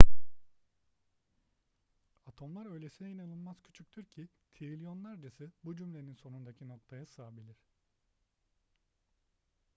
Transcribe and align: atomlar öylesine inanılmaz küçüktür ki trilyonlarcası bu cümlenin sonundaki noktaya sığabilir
atomlar 2.25 2.65
öylesine 2.71 3.11
inanılmaz 3.11 3.61
küçüktür 3.61 4.05
ki 4.05 4.27
trilyonlarcası 4.53 5.51
bu 5.63 5.75
cümlenin 5.75 6.13
sonundaki 6.13 6.67
noktaya 6.67 7.05
sığabilir 7.05 7.57